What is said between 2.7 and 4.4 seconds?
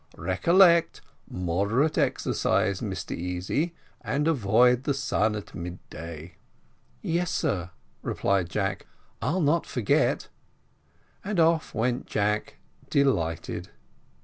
Mr Easy, and